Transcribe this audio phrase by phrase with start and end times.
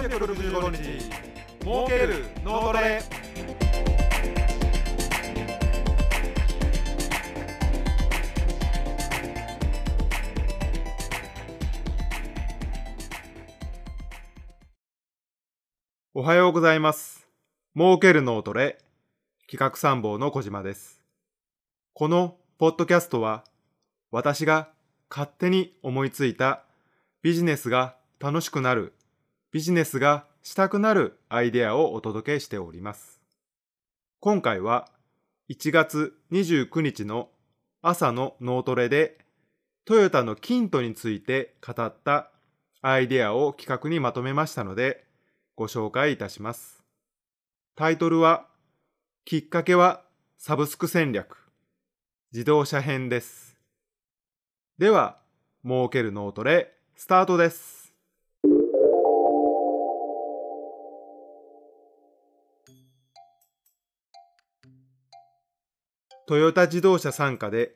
[0.00, 1.10] 365日。
[1.60, 3.02] 儲ける脳トレ。
[16.14, 17.28] おはようございます。
[17.76, 18.78] 儲ける脳トレ。
[19.50, 21.02] 企画参謀の小島です。
[21.92, 23.44] このポッドキャストは
[24.10, 24.70] 私が
[25.10, 26.64] 勝手に思いついた
[27.20, 28.94] ビジネスが楽しくなる
[29.52, 33.20] ビジネスがしたくなるアイデアをお届けしております。
[34.20, 34.88] 今回は
[35.50, 37.30] 1月29日の
[37.82, 39.18] 朝の脳トレで
[39.84, 42.30] トヨタのキントについて語った
[42.82, 45.04] アイデアを企画にまとめましたので
[45.56, 46.84] ご紹介いたします。
[47.74, 48.46] タイトルは
[49.24, 50.02] きっかけは
[50.38, 51.36] サブスク戦略
[52.32, 53.56] 自動車編です。
[54.78, 55.18] では、
[55.64, 57.79] 儲ける脳トレスタートです。
[66.30, 67.74] トヨタ自動車傘下で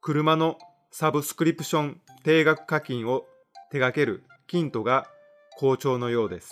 [0.00, 0.56] 車の
[0.90, 3.26] サブスクリプション定額課金を
[3.70, 5.06] 手掛けるキントが
[5.58, 6.50] 好調のようです。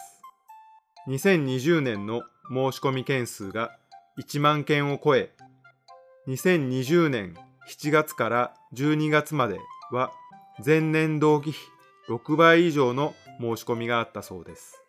[1.08, 3.74] 2020年の申し込み件数が
[4.20, 5.30] 1万件を超え、
[6.28, 7.34] 2020年
[7.67, 9.58] 7月から12月まで
[9.91, 10.12] は
[10.62, 11.58] 前年同期比
[12.11, 14.83] 6倍以上の申し込みがあったそうです。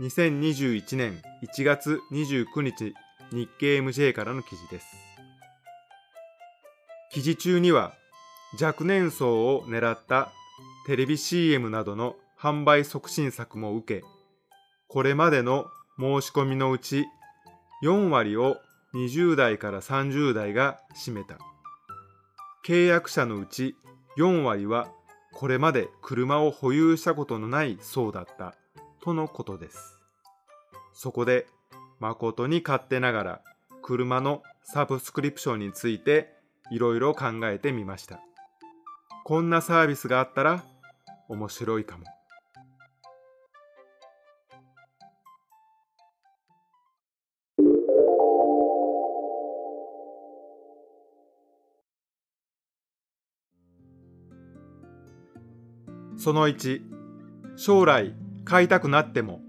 [0.00, 2.94] 2021年1月29日
[3.32, 4.86] 日経 MJ からの記事です。
[7.16, 7.94] 記事中には
[8.60, 10.32] 若年層を狙った
[10.86, 14.06] テレビ CM などの販売促進策も受け、
[14.86, 15.64] これまでの
[15.98, 17.06] 申し込みのうち
[17.82, 18.58] 4割を
[18.94, 21.38] 20代から30代が占めた。
[22.66, 23.76] 契約者のうち
[24.18, 24.88] 4割は
[25.32, 28.54] これまで車を保有したことのない層だった
[29.02, 29.98] とのことです。
[30.92, 31.46] そこで
[31.98, 33.40] 誠に勝手ながら
[33.80, 36.35] 車のサブスクリプションについて
[36.70, 38.20] いろいろ考えてみました。
[39.24, 40.64] こんなサービスがあったら
[41.28, 42.04] 面白いかも。
[56.16, 56.80] その1、
[57.56, 59.40] 将来買いたくなっても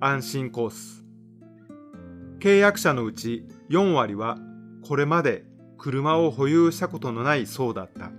[0.00, 1.04] 安心コース。
[2.40, 4.38] 契約者のうち4割は
[4.82, 5.44] これまで
[5.84, 8.10] 車を保有したことのない層だった。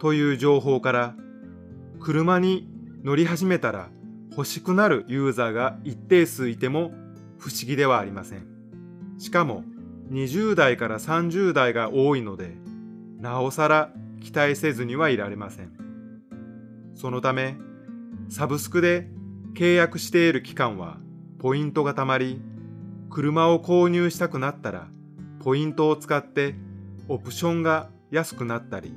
[0.00, 1.14] という情報から
[2.00, 2.68] 車に
[3.04, 3.88] 乗り始めたら
[4.32, 6.90] 欲しくなるユーザーが一定数いても
[7.38, 8.48] 不思議ではありません。
[9.16, 9.62] しかも
[10.10, 12.56] 20代から30代が多いので
[13.20, 15.70] なおさら期待せずにはいられません。
[16.96, 17.56] そのため
[18.28, 19.08] サブスクで
[19.54, 20.98] 契約している期間は
[21.38, 22.42] ポイントがたまり
[23.08, 24.88] 車を購入したくなったら
[25.38, 26.56] ポイントを使って
[27.10, 28.94] オプションが安くなったり、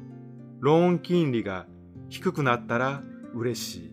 [0.59, 1.65] ローン金利が
[2.09, 3.01] 低くなったら
[3.33, 3.91] 嬉しい。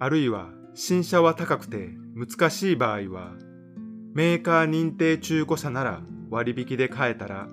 [0.00, 3.32] あるいは新車は高くて難しい場合は、
[4.14, 7.48] メーカー認定中古車なら割引で買えたら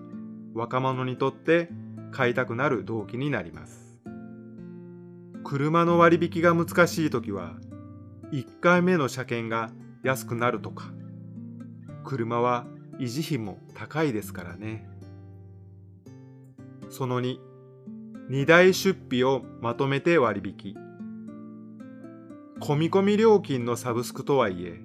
[0.56, 1.70] 若者にとって
[2.12, 4.00] 買いたくなる動機になります。
[5.44, 7.56] 車の割引が難しい時は
[8.32, 9.70] 1回目の車検が
[10.04, 10.92] 安くなるとか
[12.04, 12.66] 車は
[13.00, 14.88] 維持費も高いですからね。
[16.92, 17.40] その2、
[18.30, 20.76] 2台出費をまとめて割引。
[22.60, 24.82] 込み込み料金のサブスクとはいえ、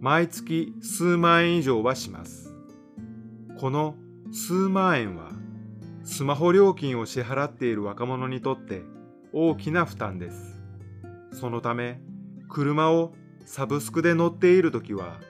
[0.00, 2.52] 毎月数万円以上はします。
[3.58, 3.94] この
[4.32, 5.30] 数万円は、
[6.02, 8.82] スマホ料金を支払っている若者にとって
[9.32, 10.60] 大きな負担です。
[11.30, 12.00] そのため、
[12.48, 13.14] 車を
[13.44, 15.20] サブスクで乗っているときは、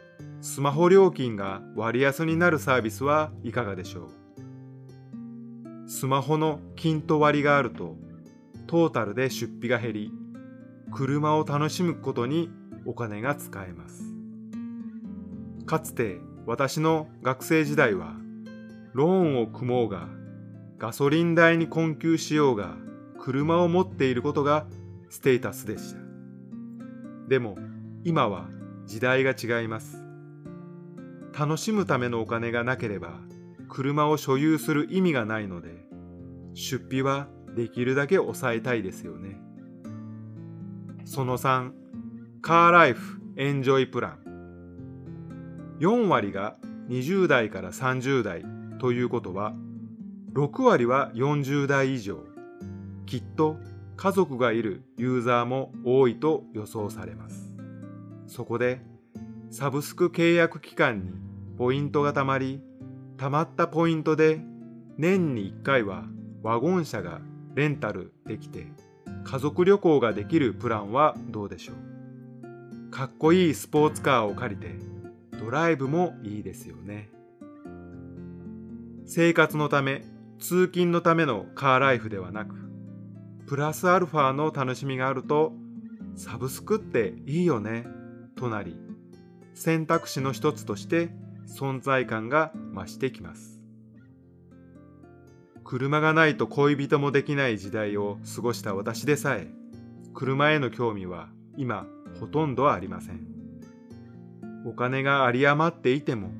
[0.40, 4.19] スマホ料金が割安になるサービスはいかがでしょう？
[5.90, 7.96] スマホの金と割があると
[8.68, 10.12] トータルで出費が減り
[10.92, 12.48] 車を楽しむことに
[12.86, 14.04] お金が使えます。
[15.66, 18.14] かつて私の学生時代は
[18.92, 20.06] ローンを組もうが
[20.78, 22.76] ガソリン代に困窮しようが
[23.18, 24.66] 車を持っていることが
[25.08, 26.00] ステータスでした。
[27.26, 27.58] でも
[28.04, 28.46] 今は
[28.86, 30.04] 時代が違います。
[31.36, 33.18] 楽しむためのお金がなければ
[33.70, 35.86] 車を所有する意味がないので、
[36.54, 39.40] 出費はできるだけ抑えたいですよね。
[41.04, 41.72] その3、
[42.42, 45.78] カーライフエンジョイプラン。
[45.80, 46.56] 4割が
[46.88, 48.44] 20代から30代
[48.78, 49.54] ということは、
[50.34, 52.24] 6割は40代以上。
[53.06, 53.56] きっと
[53.96, 57.54] 家族がいるユーザーも多いと予想されます。
[58.26, 58.80] そこで
[59.50, 61.12] サブスク契約期間に
[61.58, 62.62] ポイントが貯まり、
[63.20, 64.40] 貯まったポイントで
[64.96, 66.04] 年に1回は
[66.42, 67.20] ワゴン車が
[67.54, 68.68] レンタルできて
[69.24, 72.90] 家族旅行ができるプランはどうでしょう。
[72.90, 74.74] かっこいいスポーツカーを借りて
[75.38, 77.10] ドライブもいいですよね。
[79.04, 80.02] 生活のため
[80.38, 82.54] 通勤のためのカーライフではなく
[83.46, 85.52] プラスアルファの楽しみがあると
[86.16, 87.86] サブスクっていいよね。
[88.34, 88.80] となり
[89.52, 91.10] 選択肢の一つとして
[91.50, 93.60] 存在感が増してきます。
[95.64, 99.46] 車がないと恋人もできない時代を過ごした私でさえ
[100.14, 101.86] 車への興味は今
[102.18, 103.26] ほとんどありません。
[104.66, 106.30] お金が有り余っていても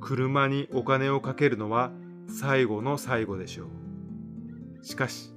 [0.00, 1.90] 車にお金をかけるのは
[2.28, 4.84] 最後の最後でしょう。
[4.84, 5.32] しかし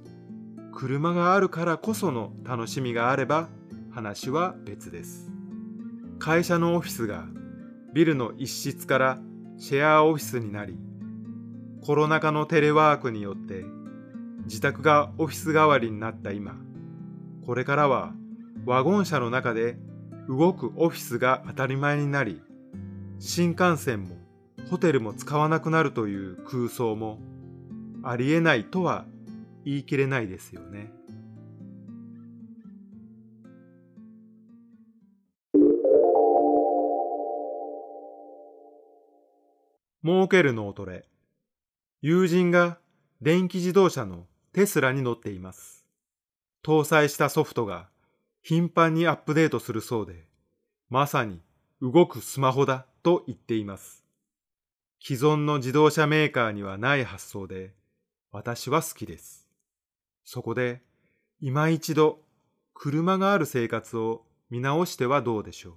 [0.72, 3.48] 車があるからこその楽しみがあれば
[3.90, 5.30] 話は別です。
[6.18, 7.26] 会社のオフィスが
[7.98, 9.18] ビルの一室から
[9.58, 10.76] シェアオフィスになり
[11.84, 13.64] コロナ禍のテレワークによって
[14.44, 16.54] 自宅がオフィス代わりになった今
[17.44, 18.12] これからは
[18.64, 19.78] ワゴン車の中で
[20.28, 22.40] 動くオフィスが当たり前になり
[23.18, 24.14] 新幹線も
[24.70, 27.18] ホテルも使わなくなるという空想も
[28.04, 29.06] ありえないとは
[29.64, 30.92] 言い切れないですよね。
[40.04, 41.08] 儲ける脳トレ。
[42.02, 42.78] 友人が
[43.20, 45.84] 電気自動車のテスラに乗っています。
[46.64, 47.88] 搭載したソフトが
[48.42, 50.24] 頻繁にアップデートするそうで、
[50.88, 51.40] まさに
[51.82, 54.04] 動くスマホだと言っています。
[55.00, 57.74] 既存の自動車メーカーにはない発想で、
[58.30, 59.48] 私は好きです。
[60.24, 60.82] そこで、
[61.40, 62.20] 今一度、
[62.74, 65.74] 車がある生活を見直してはどうでしょう。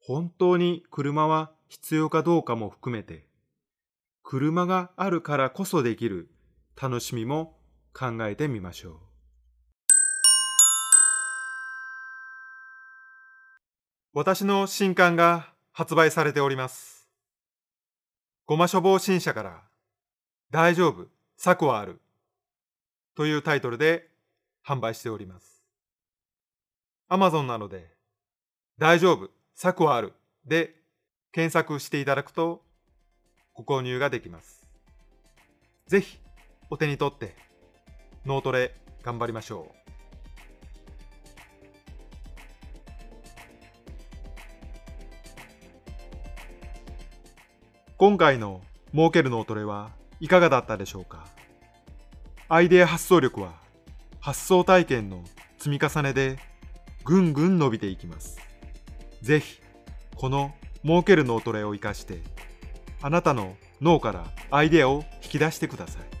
[0.00, 3.26] 本当に車は必要かどうかも含めて、
[4.22, 6.30] 車があるからこそできる
[6.80, 7.58] 楽しみも
[7.92, 8.98] 考えてみましょう。
[14.14, 17.08] 私の新刊が発売されております。
[18.46, 19.62] ごま処方新社から
[20.50, 21.06] 大丈夫、
[21.36, 22.00] 策はある
[23.14, 24.08] というタイトルで
[24.66, 25.62] 販売しております。
[27.08, 27.92] アマゾンなので
[28.78, 30.14] 大丈夫、策はある
[30.46, 30.77] で
[31.32, 32.62] 検索していただくと
[33.54, 34.66] ご購入ができます。
[35.86, 36.18] ぜひ
[36.70, 37.34] お手に取って
[38.24, 39.78] 脳トレ頑張りましょう。
[47.96, 49.90] 今回の儲ける脳トレは
[50.20, 51.26] いかがだったでしょうか？
[52.48, 53.52] アイデア発想力は
[54.20, 55.24] 発想体験の
[55.58, 56.38] 積み重ねで
[57.04, 58.38] ぐんぐん伸びていきます。
[59.20, 59.60] ぜひ
[60.14, 60.54] この
[60.84, 62.22] 儲ける脳トレを生かして
[63.02, 66.17] あなたの脳からアイデアを引き出してください。